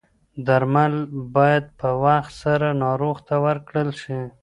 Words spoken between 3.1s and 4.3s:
ته ورکړل شي.